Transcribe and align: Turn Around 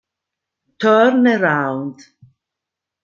Turn 0.79 1.27
Around 1.29 2.01